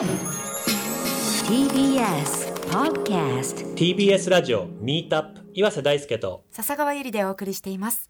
[0.00, 0.08] TBS
[2.70, 8.08] Podcast TBS ラジオミートアップ岩瀬大輔と笹川ゆりでお送りしています。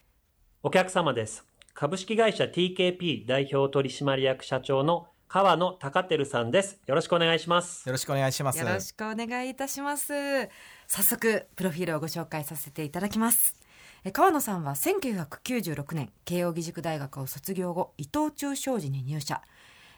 [0.63, 1.45] お客様です。
[1.75, 6.81] 株式会社 TKP 代表取締役社長の川野隆照さんです。
[6.87, 7.89] よろしくお願いします。
[7.89, 8.61] よろしくお願いします。
[8.61, 10.13] よろしくお願いいたします。
[10.87, 13.57] 早速プロフィールをご紹介させていただきます。
[14.05, 19.43] え川野さんは1996年慶應義塾大学を卒業後伊藤忠商事に入社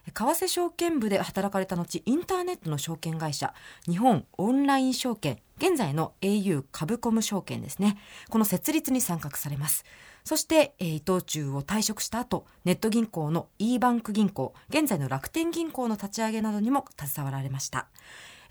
[0.07, 3.55] 為替証券部で働かれた後インターネットの証券会社
[3.89, 7.97] 日本オンライン証券現在の au 株コム証券ですね。
[8.29, 9.85] この設立に参画されます。
[10.25, 17.87] そして、えー伊藤忠を退職した後ネット銀行の e バンク銀行現在の楽天銀行の立ち上げなどにも携わられました。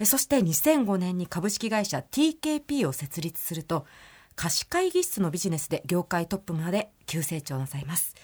[0.04, 3.86] そして2005年に株式会社 TKP を設立すると
[4.36, 8.16] 貸会議室のビジネスで業界トップまで急成長なさいます。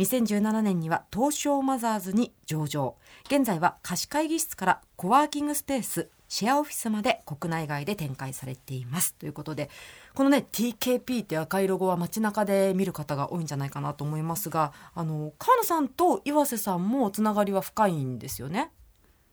[0.00, 2.96] 2017年には東証マザーズに上場。
[3.26, 9.12] 現在は貸会議室からコワーキングスペースシェアオフィスまで国内外で展開されています。
[9.14, 9.68] ということで
[10.14, 18.70] このね TKP って赤いロゴは街中で見る方が多いんじゃないかなと思いますがあの川野さんと岩瀬さんもつながりは深いんですよね？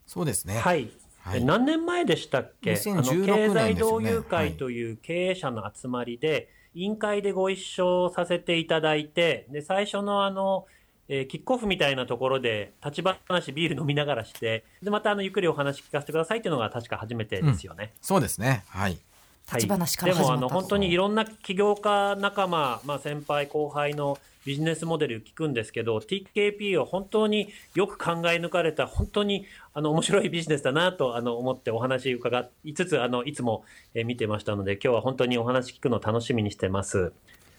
[0.06, 0.58] そうですね。
[0.58, 1.40] はい、はい。
[1.40, 3.14] え何年前でしたっけ？2016あの経
[3.54, 4.52] 済年ですよね同友は会い。
[4.58, 10.66] という経営者の集まりで、委員会でご一緒させていただいてで最初のあの
[11.10, 17.94] えーキックオフみたいなところで立ち話ビール飲みながらしてでまたあのゆっくりお話聞かせてくださいっていうのが確か初めてですよね。
[18.02, 18.64] そうですね。
[18.68, 18.92] はい。
[18.92, 19.00] はい
[19.48, 24.18] 立ち話からでもあ始まったとの本当にいろんな起業家仲間、まあ、先輩後輩の
[24.48, 37.12] ビジネスモデル聞くんですけど TKP は本当によく考え抜かれた本当にあの面白いビジネスだなとあの思ってお話伺いつつあのいつもえー見てましたので今日は本当にお話聞くの楽しみにしてます。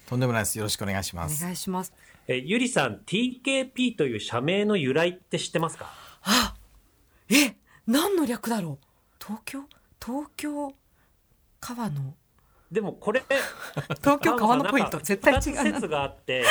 [0.08, 0.56] とんでもないです。
[0.56, 1.42] よろしくお願いしまおす。
[1.44, 1.92] 願いします
[2.26, 5.92] えーゆりさん TKP という社名の由来って知ってますか？
[6.22, 6.54] あ
[7.28, 7.54] え
[7.86, 8.84] 何の略だろう？
[9.22, 9.64] 東京？
[10.02, 10.72] 東京？
[11.60, 12.14] 川野
[12.70, 13.22] でもこれ
[14.02, 16.44] 東京川野ポイント絶対違二つうな説があって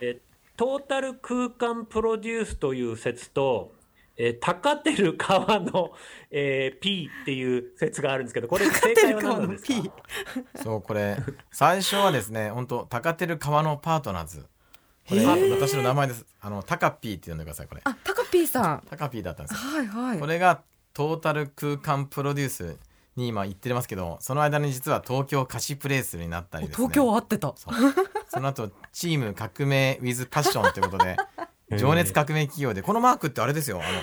[0.00, 0.20] え
[0.56, 3.72] トータル空間プロデュースという説と
[4.16, 5.90] えー、高てる川の、
[6.30, 10.62] えー、P っていう説があるんですけどこれ正解は何なんですか？
[10.62, 11.16] そう、これ、
[11.50, 14.46] 最初はですね、本当高てる川のパートナーズ。
[15.08, 16.24] これ、私の名前です。
[16.40, 17.80] あの、タカピーって呼んでください、これ。
[17.82, 19.70] あタカピーさんタカピーだったんですよ。
[19.72, 22.76] はいはいこれがトータル空間プロデュース
[23.16, 26.86] に今言ってますけど、その間に実は東京貸しプレイスになったりですね。
[26.88, 27.54] 東京は合ってた。
[27.56, 27.74] そう。
[28.28, 31.16] その後チーム革命 with パッションということで
[31.78, 33.80] 情熱革命企業でこのマークってあれですよ。
[33.82, 34.00] あの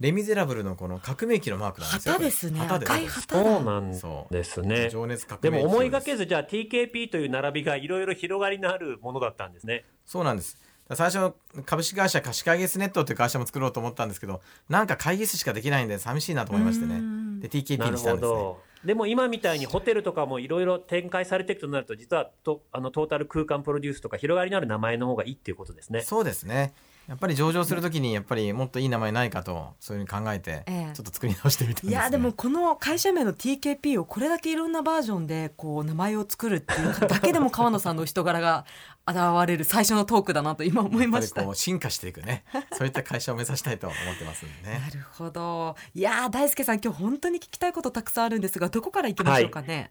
[0.00, 2.58] レ・ミゼラブルのこの革命機のマークなんですよ旗ですね。
[2.58, 2.86] 旗で。
[2.86, 4.32] す赤い旗そうだなんそう。
[4.32, 9.84] ですね情熱革で命も思いがけずずじゃあ TKP という並びがいろいろ広がりのあるものだったんですね。
[10.04, 10.58] そうなんです
[10.92, 11.34] 最初
[11.64, 16.96] 株式会社貸し会議室ネットという会社も作ろうと思ったんですけどなんか会議室しかできないんで寂しいなと思いましてね。
[16.96, 17.40] うん。
[17.40, 18.12] で TKP にしたんですね。
[18.12, 18.60] ほど。
[18.84, 26.02] でも今みたいにホテルとかもいろいろ展開されていくとなると実はとあのトータル空間プロデュースとか広がりのある名前の方がいいっていうことですね。
[26.02, 26.74] そうですね
[27.08, 30.94] やっぱり上場するときにやっぱりもっといい名前ないかとそういうふうに考えてええ。
[30.94, 38.64] ちょっと作り直してみたんです、ね、いやでもこの会社名の TKP をこれだけいろんなバージョンでこう名前を作るっていうだけでも川野さんの人柄が
[39.06, 41.34] 現れる最初のトークだなと今思いました。
[41.36, 42.44] ぱりこう進化していくね。
[42.72, 44.78] そういった会社を目指したいと思ってますんでね。
[44.88, 45.76] なるほど。
[45.94, 49.90] いやー大輔さん今日本当に聞きたいことたくさんあるんですがどこから行きましょうかね、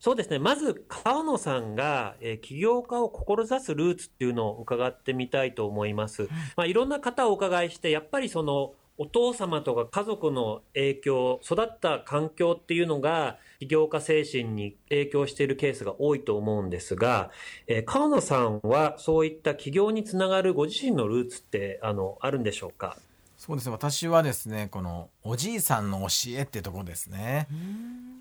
[0.00, 0.38] そうですね。
[0.38, 17.30] まず川野さんが、えー起業家を志すルーツっていうのを伺ってみたいと思います、まあ、いろんな方をお伺いしてやっぱりそのお父様とか家族の影響育った環境っていうのが起業家精神に影響しているケースが多いと思うんですが、
[17.66, 22.96] えー川野さんはそういった起業につながるご自身のルーツってあのあるんでしょうか？
[23.36, 23.72] そうですね。
[23.72, 27.48] 私はですねこのおじいさんの教えってとこですね、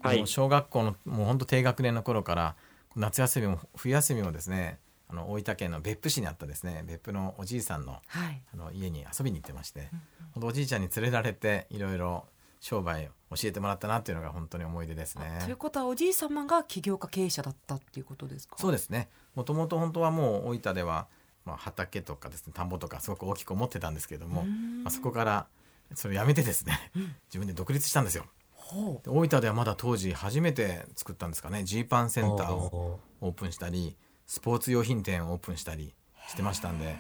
[0.03, 0.17] はい。
[0.17, 2.55] もう小学校のもう本当低学年の頃から
[2.95, 8.41] 夏休みも冬休みもですねあの大分県の別府市にあったですね別府のおじいさんのはい。
[8.53, 9.89] あの家に遊びに行ってまして、
[10.33, 12.25] 本当おじいちゃんに連れられていろいろ
[12.59, 15.39] 商売を教えてもらったなっていうのが本当に思い出ですね。
[15.43, 18.55] ということはおじい様が起業家経営者だったっていうことですか？
[18.57, 19.09] そうですね。
[19.35, 21.07] もともと本当はもう大分では、
[21.45, 25.47] まあ、畑とかですね田んぼとかすごく大きく思ってたんですけども、まあ、そこから
[25.93, 26.91] それをやめてですね、
[27.27, 28.25] 自分で独立したんですよ。
[28.71, 31.63] 大分ではまだ当時初めて作ったんですかね。
[31.63, 33.95] ジーパンセンターをおオープンしたり
[34.25, 35.93] スポーツ用品店をオープンしたり
[36.27, 36.95] してましたんで。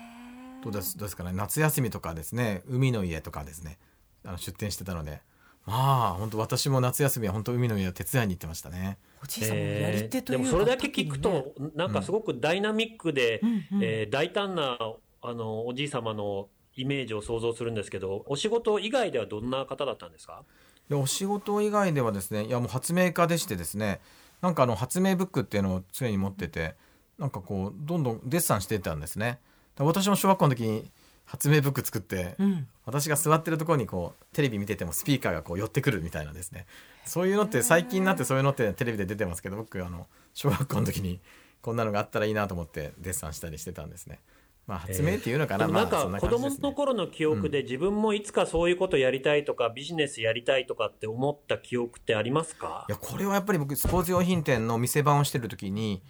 [0.63, 1.33] どうですどうですかね。
[1.33, 2.61] 夏休みとかですね。
[2.67, 3.79] 海の家とかですね。
[4.25, 5.21] あの出店してたので。
[5.65, 8.97] まあ本当私も夏休みは本当海の家を手伝いに行ってましたね。
[9.21, 13.63] おじい様のやり手というか、でもそれだけ聞くと、なんかすごくダイナミックで、うんうん。
[13.83, 14.77] えー大胆な
[15.21, 20.43] あのおじい様のイメージを想像するんですけど、お仕事以外ではどんな方だったんですか？
[20.89, 24.01] でお仕事以外ではですねいやもう発明家でしてですね
[24.41, 26.75] なんかあの発明ブックっていうのを常に持ってて
[27.17, 29.39] なんかこうどんどんデッサンしてたんですね。
[29.77, 30.91] で私も小学校の時に
[31.25, 32.67] 発明ブック作って、うん。
[32.85, 36.65] 私が座ってるところにこうテレビ見ててもスピーカーがこう寄ってくるみたいなですね。
[37.05, 41.21] そういうのって最近になってそういうのってテレビで出てますけど僕あの小学校の時に
[41.61, 44.19] こんなのがあったらいいなと思ってデッサンしたりしてたんですね。
[44.65, 46.49] まあ発明っていうのかな、でもなんか子供。
[46.49, 52.85] の頃の記憶で自分もいつかそういうことやりたいとかビジネスやりたいとかって思った記憶ってありますか？
[52.87, 56.01] いやこれはやっぱり僕スポーツ用品店の店番をしてる時に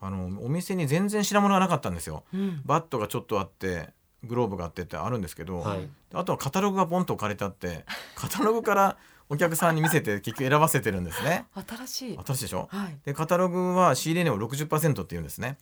[0.00, 2.24] あのお店に全然品物がなかったんですよ。
[2.32, 2.62] うん。
[2.64, 3.90] バットがちょっとあって
[4.24, 5.88] グローブがあってってあるんですけど、はい。
[6.14, 7.84] あとはカタログがポンと置かれてあって
[8.14, 8.96] カタログから
[9.28, 11.44] お客さんに見せて結局選ばせてるんですね。
[11.68, 12.18] 新しい。
[12.24, 12.68] 新しいでしょ？
[12.70, 12.96] はい。
[13.04, 15.58] でカタログは仕入れ値を60%っていうんですね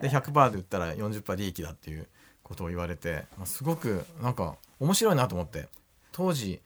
[0.00, 2.08] で100%で売ったら40%利益だっていう
[2.42, 5.68] ことを言われて、まあ、すごくなんか面白いなと思って。
[6.12, 6.60] 当時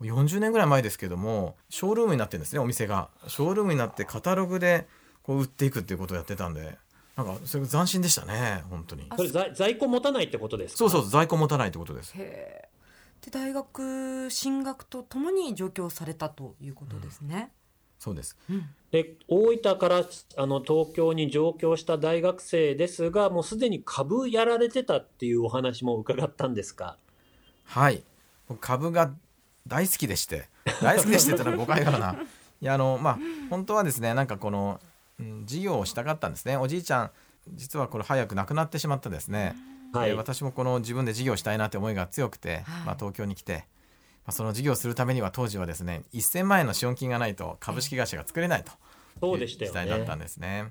[0.00, 3.08] 40年ぐらい前ですけどもショールームになってるんですねお店が。
[3.26, 4.86] ショールームになってカタログで
[5.22, 6.78] こう売っていくっていうことをやってたんで
[7.16, 9.06] なんかそれ斬新でしたね本当に。
[9.10, 10.78] あそれ在在庫持たないってことですか？
[10.78, 12.12] そうそう在庫持たないってことです。
[12.16, 12.68] へえ
[13.24, 17.50] で大学進学とともに上京されたということですね、
[17.98, 18.36] そうです。
[18.48, 18.68] うん。
[18.90, 20.04] で大分から
[20.36, 26.96] あの東京に上京した大学生ですがもうすでに株やられてたっていうお話も伺ったんですか？
[27.64, 28.02] はい。
[28.48, 29.12] 僕株が
[29.66, 30.48] 大好きでして。
[30.80, 32.16] 大好きでしてってのは誤解かな。
[32.60, 33.18] いやあのまあ
[33.50, 34.80] 本当はですねなんかこの、
[35.20, 36.56] うん、事業をしたかったんですね。
[36.56, 37.10] おじいちゃん
[37.54, 39.54] 実はこれ早く亡くなってしまったですね、
[39.92, 40.10] はい。
[40.10, 42.62] で私もこの自分で事業したいなって思いが強くて、はい。
[42.86, 43.64] まあ、東京に来て、まあ、
[44.30, 48.72] その事業をするためには当時はですね1000万円の資本金がないと株式会社が作れないと
[49.20, 50.66] そう時代だったんねですね。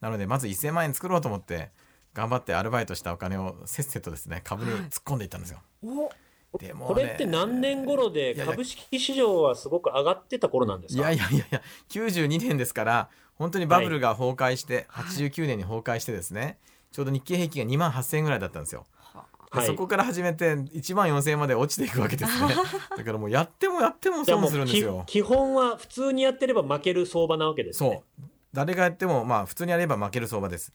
[0.00, 1.70] なのでまず1000万円作ろうと思って
[2.14, 5.60] 頑張ってアルバイトしたお金をせっせとですね株に突っ込んでいったんですよ、
[6.52, 11.10] おでもねこれって何年頃で株式市場はすごく上がってた頃なんですか？
[11.12, 15.04] いやいやいやいや92年ですから本当にバブルが崩壊して、はい。
[15.06, 16.58] 89年に崩壊してですね
[16.90, 18.84] ちょうど日経平均が2万8000円ぐらいだったんですよ。
[19.52, 19.66] ではい。
[19.66, 22.54] そこから始めて1万4000円まで落ちていくわけですね。
[22.96, 25.04] だからもうやってもやっても損するんですよ。
[25.06, 28.02] 基本は普通にやってれば負ける相場なわけですね。
[28.18, 28.28] そう。
[28.52, 30.72] 誰がやってもまあ普通にやれば負ける相場です。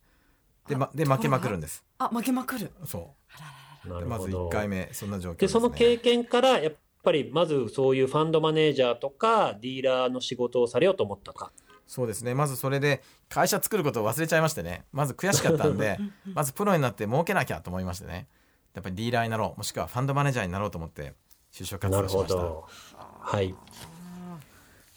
[0.67, 1.83] で,、ま、で負けまくるんです。
[1.97, 2.71] あ負けまくる。
[2.85, 3.15] そ
[3.85, 4.49] なうでまずるほど。
[4.49, 5.51] 1回目そんな状況でね。
[5.51, 11.51] その経験からやっぱりまずそういうファンドマネージャーとかディーラーの仕事をされようと思ったか。
[11.87, 12.35] そうですね。
[12.35, 14.83] まずそれで会社作ることを忘れちゃいましてね。
[14.91, 15.97] まず悔しかったんで
[16.33, 18.27] まずプロになって儲けなきゃと思いましてね
[18.73, 21.13] やっぱりディーラーになろうもしくはファンドマネージャーになろうと思って
[21.51, 22.33] 就職活動しました。
[22.35, 22.65] ほど
[23.21, 23.55] はい。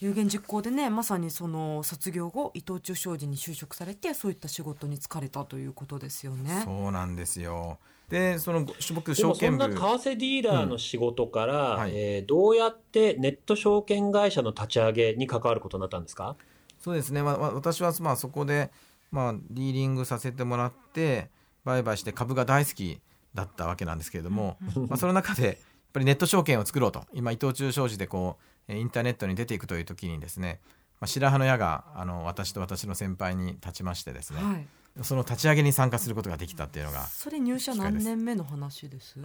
[0.01, 6.63] 有言実行でねまさにその卒業後伊藤忠商事に就職されてそういった仕事に就かれたということですよね。
[6.65, 7.79] そうなんですよ。
[8.09, 8.65] でその
[8.95, 9.69] 僕でもそん証券部。
[9.69, 11.93] な為替ディーラーの仕事から、はい。
[11.95, 16.35] えーどうやってネット証券会社の立ち上げに関わることになったんですか？
[16.81, 18.71] そうですね、まあ、まあ私はまあそこで、
[19.13, 21.29] まあ、ディーリングさせてもらって
[21.65, 23.01] 売買して株が大好き
[23.35, 24.57] だったわけなんですけれども、
[24.89, 25.57] まあ、その中でやっ
[25.93, 28.39] ぱりネット証券を作ろうと今伊藤忠商事でこ
[28.69, 30.61] うえーインターネットに出ていくという時にですね、
[31.01, 34.67] まあ、白羽の矢があの私と私の先輩に立ちましてですね、はい。
[35.03, 39.19] その立ち上げに参加することができたっていうのがそれ入社何年目の話です？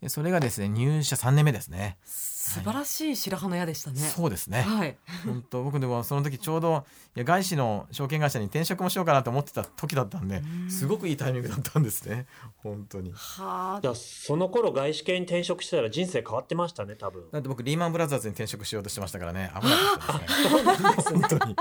[0.00, 1.98] でそれがですね入社3年目ですね。
[2.04, 4.00] 素晴らしい白羽の矢でしたね。
[4.00, 4.96] そうですね、はい。
[5.26, 12.26] 本当僕でもその時ちょうどいや外資の証券会社に転職もしようかなと思ってた時だったんですごくいいタイミングだったんですね。
[12.56, 13.12] 本当に。
[13.12, 17.24] はじゃあその頃外資系に転職してたら人生変わってましたね多分。
[17.30, 19.50] だって僕リーマンブラザーズに転職しようとしてましたからね。
[19.60, 21.20] 危なかったですね。
[21.20, 21.56] 本当に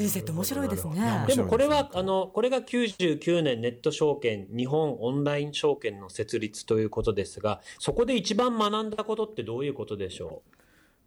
[0.00, 1.24] 人生って面白いですね。
[1.26, 1.34] で。
[1.36, 10.42] もこれはあのこれが99年ネット証券日本オンライン証券の設立ということですがそこで一番学んだことってどういうことでしょ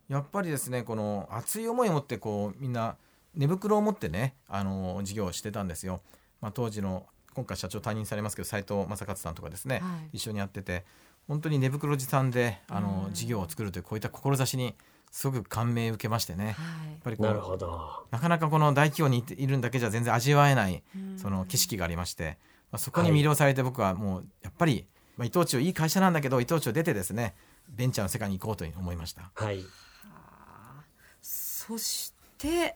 [0.09, 2.97] やっぱりですねこの熱い思いを持ってこうみんな
[3.33, 6.01] 寝袋を持ってねあの事業をしてたんですよ、
[6.39, 10.17] まあ、当時の今回社長退任されますけど斉藤正勝さんとかですね、はい。
[10.17, 10.85] 一緒にやってて
[11.27, 13.13] 本当に寝袋持参であのうん。
[13.13, 14.75] 事業を作るというこういった志に
[15.15, 17.00] すごく感銘を受けましてね、やっはい。
[17.03, 18.08] ぱりこううなるほど。
[18.10, 21.20] なかなかこの大企業にいるんだけじゃ全然味わえないうん。
[21.20, 22.39] その景色がありまして、
[22.72, 27.36] まあ、そこに魅了されて僕はもうやっぱり、まあ、伊藤忠いい会社なんだけど伊藤忠出てですね
[27.70, 29.32] ベンチャーの世界に行こうと思いました。
[29.36, 29.63] はい。
[31.22, 32.75] そして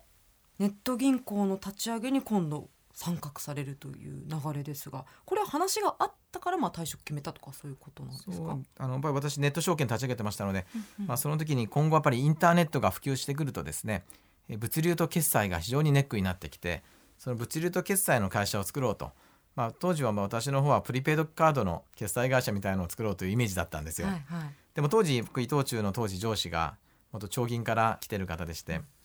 [0.59, 8.57] ネット銀行の立ち上げに今度参画されるという流れですがこれは話があったからまあ退職決めたとかそういうことなんですか？
[8.79, 10.65] あのやっぱり私ネット証券立ち上げてましたので、
[11.05, 14.03] まあ、その時に今後やっぱりインターネットが普及してくるとですね
[14.49, 16.81] え物流と決済が非常にネックになってきて
[17.19, 19.11] その物流と決済の会社を作ろうと、
[19.55, 24.07] まあ、当時はまあ私の方はプリペイドカードの決済会社みたいなのを作ろうというイメージだったんですよ。
[24.07, 24.53] はいはい。
[24.73, 26.77] でも当時僕伊藤忠の当時上司が
[27.11, 28.81] 元長銀から来てる方でして「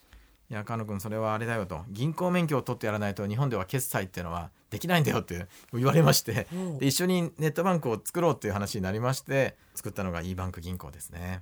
[0.53, 6.47] いや菅野君それはあれだよ」と「銀行免許を取ってやらないと日本では決済っていうのはできないんだよ」って言われまして
[6.79, 11.41] で一緒にネットバンクを作ろうっていう話になりまして作ったのが e バンク銀行ですね。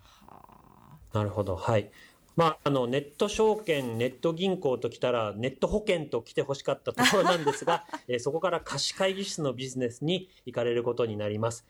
[1.13, 1.57] なるほど。
[1.57, 1.91] はい。
[2.37, 11.67] まあ、あの、ネット証券、ネット銀行ときたら、ネット保険と来てほしかったところなんですが、 えーそこから貸し会議室のビジネスに行かれることになります。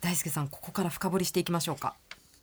[0.00, 1.96] 大輔さんここから深掘りしていきましょうか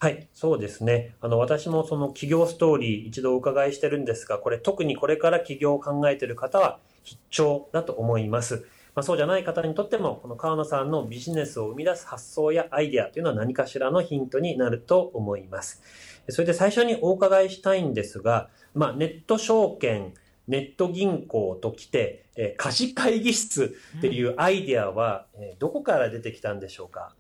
[0.06, 1.16] はい、そうですね。
[1.20, 8.68] あの、私もその企業ストーリー一度お伺いしてるんですが、これ特にこれから起業を考えている方は必聴だと思います。
[8.94, 15.82] まあ、そうじゃない方にとっても、この川野さんのビジネスを生み出す発想やアイデアというのは何かしらのヒントになると思います。
[16.30, 20.14] それで最初にお伺いしたいんですが、まあ、ネット証券、
[20.48, 27.16] ネット銀行ときて、えー貸し会議室っていうアイデアは、えーどこから出てきたんでしょうか？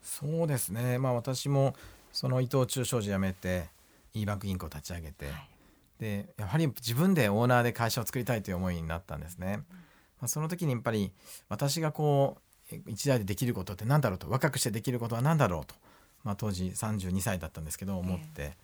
[0.00, 1.74] そうですねまあ私も
[2.14, 3.66] その伊藤忠商事辞めて
[4.14, 5.26] e バンク銀行を立ち上げて、
[5.98, 9.64] でやはり自分でオーナーで会社を作りたいという思いになったんですね。
[10.20, 11.12] まあ、その時にやっぱり
[11.48, 12.38] 私がこ
[12.70, 15.74] うえ一代でできることって何だろうと若くしてできることは何だろうと、
[16.22, 18.56] まあ、当時32歳だったんですけど思って、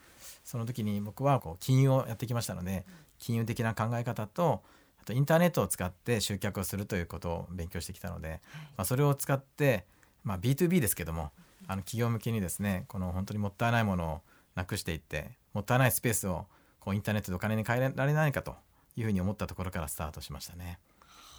[0.45, 2.87] その時に僕はこう金融をやってきましたので
[3.19, 4.62] 金融的な考え方と
[5.02, 8.40] あとインターネットを使って集客をするということを勉強してきたので、
[8.76, 9.85] まあ、それを使って、
[10.23, 11.33] まあ、B2B ですけども
[11.70, 14.20] あの企業向けにですねこの本当にもったいないものを
[14.56, 16.46] なくしていってもったいないスペースを
[16.80, 18.56] こうインターネットでお金に変えられないかと
[18.96, 20.80] いうふうに思ったところからスタートしましたね。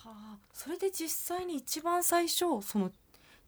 [0.05, 0.37] はあ。
[0.53, 2.91] それで実際に一番最初その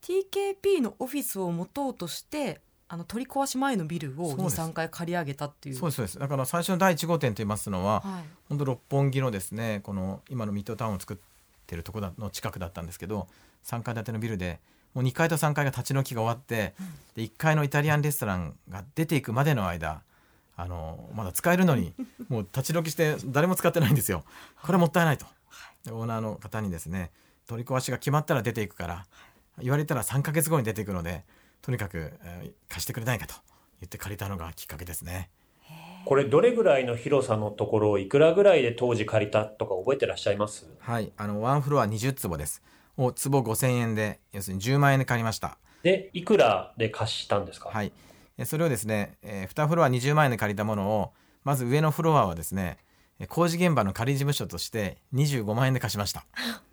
[0.02, 2.60] TKP のオフィスを持とうとして
[2.90, 4.60] あの取り壊し前のビルをそうです。
[4.60, 5.76] 23回借り上げたっていう。
[5.76, 5.96] そうです。
[5.96, 8.24] そうですだから最初の第1号店といいますのは、はい。
[8.50, 11.18] 本当六本木のですねこの今のミッドタウンを作っ
[11.66, 13.30] てるところの近くだったんですけど
[13.64, 14.60] 3階建てのビルで
[14.94, 16.74] もう2階と3階が立ち退きが終わって、
[17.16, 20.02] で1階のイタリアンレストランが出ていくまでの間
[20.56, 21.94] あのまだ使えるのに
[22.30, 24.24] もう立ち退きして誰も使ってないんですよ。
[24.62, 25.26] これはもったいないと。
[25.86, 27.12] でオーナーの方にですね
[27.48, 29.06] 取り壊しが決まったら出ていくから
[29.60, 31.26] 言われたら3ヶ月後に出ていくので
[31.62, 33.36] とにかく、えー貸してくれないかと
[33.82, 35.30] 言って借りたのがきっかけですね。
[36.06, 42.62] これどれぐらいの広さのところをいくらぐらいで当時借りたとか覚えてらっしゃいますはい、あのワンフロア20坪です。
[42.98, 45.58] を坪5000円で要するに10万円で借りました。
[45.84, 47.70] で、いくらで貸したんですか？
[47.70, 47.92] はい。
[48.38, 51.12] えそれをですね、え2フロア20万円で借りたものを
[51.44, 52.78] まず上のフロアはですね、
[53.20, 56.26] え工事現場の仮事務所として25万円で貸しました。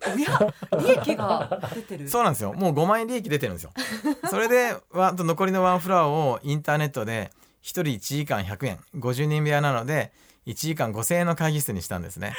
[0.07, 2.53] おや利益が出てるそうなんですよ。
[2.53, 3.71] もう5万円利益出てるんですよ。
[4.29, 10.11] それで、わあと残りのワンフロアをインターネットで1人1時間100円、50人部屋なので
[10.47, 12.33] 1時間5000円の会議室にしたんですね。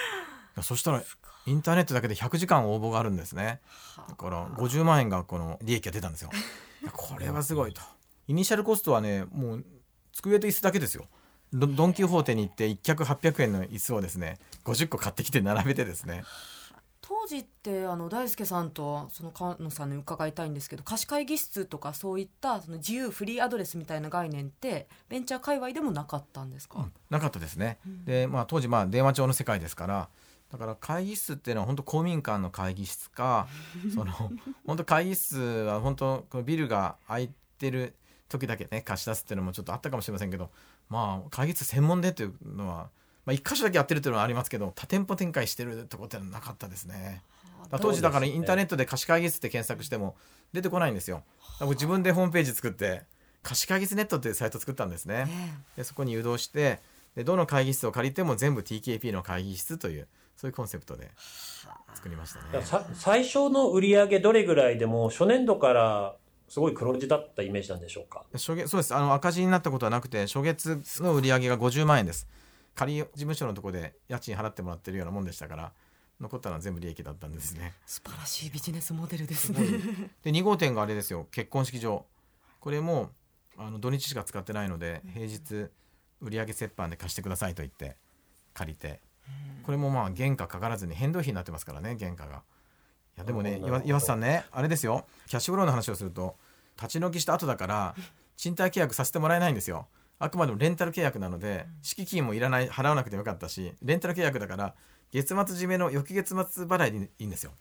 [0.61, 1.03] そしたら
[1.47, 3.61] インターネットだけで100時間応募があるんですね。
[4.09, 6.31] だから50万円がこの利益が出たんですよ。
[6.93, 7.81] これはすごいと。
[8.29, 9.65] イニシャルコストはね、もう
[10.13, 11.07] 机と椅子だけですよ。
[11.53, 16.25] ドドン・キホーテに行って1脚800円の椅子をですね50個買ってきて並べてですね
[17.03, 27.79] 当時ってあの大輔さんとその川野さんに伺いたいんですけど貸し会議室とかそういったその自由フリーアドレスみたいな概念ってベンチャー界隈でもなかったんですか、なかったですね。
[28.07, 30.09] で、まあ、当時まあ電話帳の世界ですから
[30.53, 33.49] だから会議室っていうのは本当公民館の会議室か
[33.95, 34.13] その
[34.67, 37.95] 本当会議室は本当このビルが空いてる
[38.29, 40.51] 時だけね貸し出すっていうのもちょっとあったかもしれませんけど
[40.91, 42.91] まあ会議室専門でっていうのは、
[43.25, 47.23] まあ、一箇所だけやってるっていうのはありますけど多店舗展開してるとこってのはなかったですね。
[47.81, 50.17] 当時だからインターネットで貸し会議室って検索しても
[50.53, 51.23] 出てこないんですよ。
[51.61, 53.05] 自分でホームページ作って
[53.43, 55.27] 貸し会議室ネットっていうサイト作ったんですね。
[55.77, 56.81] でそこに誘導して
[57.15, 60.09] でどの会議室を借りても全部 TKP の会議室という
[60.43, 61.13] そういうコンセプトで
[61.95, 62.65] 作りましたね。
[62.65, 66.17] さ最初の売り上げどれぐらいでも初年度から
[66.49, 68.25] すごい黒字だったイメージなんでしょうか？
[68.33, 72.27] 初月そうですあの赤字になったことはなくて初月の売り上げが50万円です。
[72.75, 75.73] 仮事務所のところで家賃払ってもらってるようなもんでしたから
[76.21, 77.73] 残ったのは全部利益だったんですね。
[77.87, 79.61] 素晴らしいビジネスモデルですね
[80.25, 82.05] で2号店があれですよ結婚式場
[82.59, 83.11] これも
[83.57, 85.71] あの土日しか使ってないので平日
[86.21, 87.97] 売上折半で貸してくださいと言って
[88.55, 89.01] 借りて
[89.63, 92.43] これもまあ原価かからずに変動費になってますからね原価が。
[93.17, 96.37] いやでもね岩岩瀬さんねあれですよキャッシュフローの話をすると
[96.81, 97.95] 立ち退きした後だから
[98.37, 99.87] 賃貸契約させてもらえないんですよ。
[100.19, 104.75] あくまでもレンタル契約なので敷金もいらない払わなくてもよかったしレンタル契約だから
[105.11, 107.53] 月末締めの翌月末払いでいいんですよ。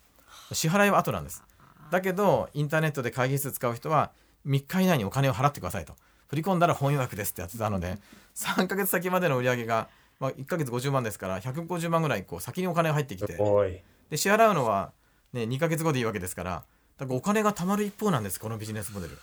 [0.53, 1.43] 支払いは後なんです。
[1.89, 4.11] だけどインターネットで会議室使う人は
[4.47, 5.95] 3日以内にお金を払ってくださいと
[6.27, 7.97] 振り込んだら本予約ですってやってたので
[8.35, 9.89] 3ヶ月先までの売り上げが、
[10.21, 13.35] まあ、1ヶ月50万ですから150万ぐらいこう先にお金が入ってきて。
[13.39, 13.81] おい。
[14.09, 14.93] で支払うのは
[15.33, 16.63] ね、2ヶ月後でいいわけですから
[16.97, 19.17] だからお金が貯まる一方なんですこのビジネスモデル。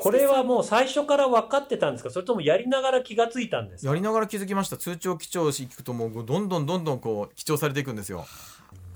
[0.00, 2.10] これはもう最初から分かってたんですか？
[2.10, 3.88] それともやりながら気がついたんですか？
[3.90, 4.76] やりながら気づきました。
[4.76, 8.24] 通帳記帳し聞くともうどんどんどんどんこう記帳されていくんですよ。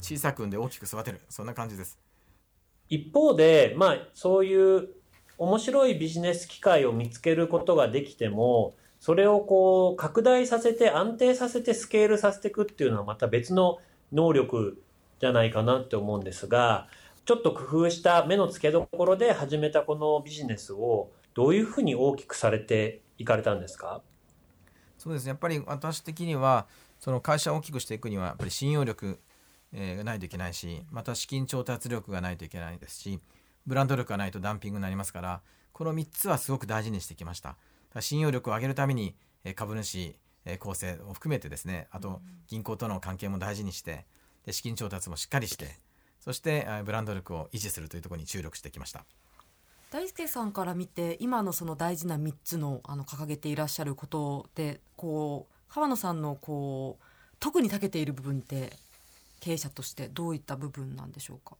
[0.00, 1.20] 小さくんで大きく育てる。
[1.28, 1.98] そんな感じです。
[2.88, 4.88] 一方で、まあ、そういう
[5.36, 13.78] 面白いビジネス機会を見つけることができても、それをこう拡大させて安定させてスケールさせていくっていうのはまた別の
[14.12, 14.82] 能力
[15.20, 16.88] じゃないかなって思うんですが、
[17.24, 24.02] ちょっと工夫した目の付けどころで始めたこのビジネスをどういうふうに大きくされていかれたんですか？
[24.96, 25.28] そうですね。
[25.28, 26.66] やっぱり私的には
[26.98, 29.20] その会社を大きくしていくにはやっぱり信用力、
[29.70, 33.20] がないといけないしまた資金調達力がないといけないですし
[33.66, 35.42] ブランド力がないとダンピングになりますから
[35.74, 37.56] この3つはすごく大事にしてきました。
[38.00, 39.14] 信用力を上げるために
[39.44, 40.14] えー株主
[40.44, 44.06] えー構成を含めてですねあと銀行との関係も大事にして
[44.46, 45.78] で資金調達もしっかりして
[46.20, 49.04] そしてえーブランド力を維持するというところに注力してきました。
[49.90, 57.04] 大輔さんから見て今のその大事な3つのあの掲げていらっしゃることでこう川野さんのこう
[57.40, 58.74] 特に長けている部分って
[59.40, 61.56] 経営者としてどういった部分なんでしょうか？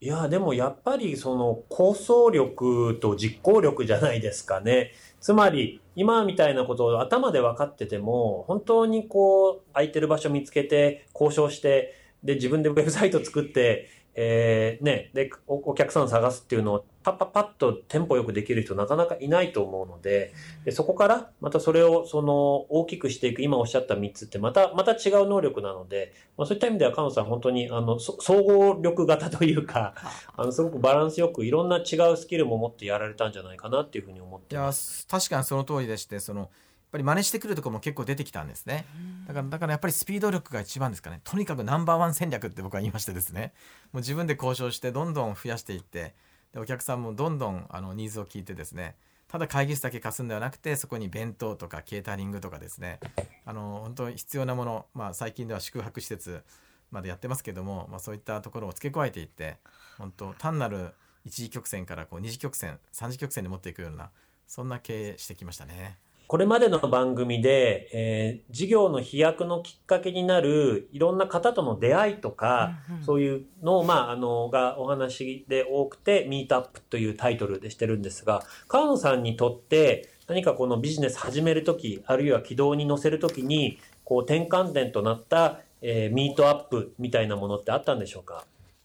[0.00, 4.92] いや、でもやっぱりその構想力と実行力じゃないですかね。
[5.20, 13.88] つまり、今みたいなことを頭で分かってても、本当にこう、空いてる場所見つけて、交渉して、で、自分でウェブサイト作って、
[14.18, 20.32] えー、ね、で、おお客さん探すっていうのを、パッパッパッとテンポよくできる人なかなかいないと思うので、
[20.64, 29.94] でそこからまたそれをその大きくしていく、今おっしゃった3つってまた、また違う能力なので、まあ、そういった意味では、菅野さん本当にあのそ総合力型というか、
[30.34, 35.06] あのすごくバランスよくいろんな違うスキルも持ってやられたんじゃないかなっていうふうに思っいやてます。
[35.06, 36.50] 確かにその通りでしてその
[36.96, 38.86] ぱり真似してくるところも結構出てきたんですね。
[39.28, 41.20] だからだからやっぱりスピード力が一番ですかね。
[41.24, 43.52] とにかくナンバーワン戦略って僕は言いましてですね。
[43.92, 46.14] もう自分で交渉してどんどん増やしていって
[46.52, 48.96] でお客さんもどんどんあのニーズを聞いてですね。
[49.28, 53.00] ただ会議室だけ貸すんではなくてそこに弁当とかケータリングとかですね。
[53.44, 56.42] あの本当に必要なもの、まあ、最近では宿泊施設
[56.90, 59.58] までやってますけども、まあ、そういったところを付け加えていって
[59.98, 60.92] 本当単なる
[61.24, 64.10] 一次曲線からこう二次曲線三次曲線に持っていくような
[64.46, 65.98] そんな経営してきましたね。
[66.28, 73.04] これまでの番組で、えー事業の飛躍のきっかけになるいろんな方との出会いとか、うんうん。
[73.04, 88.44] そういうのを、まあ、あの、がお話で多くて、ミートアップというタイトルでしてるんですが、川野さんにとって何かこのビジネス始めるとき、あるいは軌道に乗せるときに、こう転換点となった、えーミートアップみたいなものってあったんでしょうか？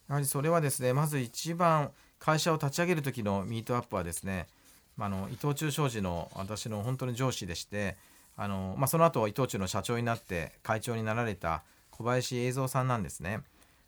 [0.09, 4.60] やはりそれはですねまず一番会社を立ち上げる時のミートアップはですね、ま
[4.99, 7.97] あ、あの伊藤忠商事の私の本当に上司でして
[8.37, 13.37] あの、まあ、その後伊藤忠の社長になって会長になられた小林栄三さんなんですね。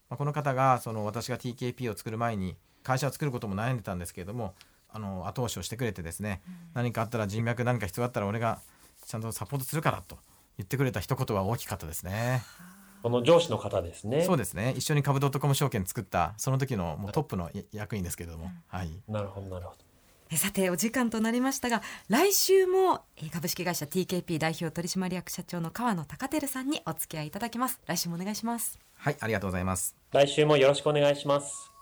[0.09, 4.53] まあ、この方がその私が TKP を作る前に会社を作ることも悩んでたんですけれども
[4.91, 6.41] あの後押しをしてくれてですね、
[6.75, 8.59] 何かあったら人脈何か必要あったら俺が
[9.07, 10.17] ちゃんとサポートするからと
[10.57, 12.43] 言ってくれた一言は大きかったですね。
[13.01, 14.21] この上司の方ですね。
[14.21, 19.92] そうですね一緒に株ドットコム証券作ったその時のもうトップの役員ですけれども、はい、なるほど、なるほど。
[20.33, 29.97] え さてお時間となりましたが来週もえ株式会社 TKP 代表取締役社長の川野孝輝さんにお付き合いいただきます来週もお願いしますはい、ありがとうございます。
[30.13, 31.72] 来週もよろしくお願いします。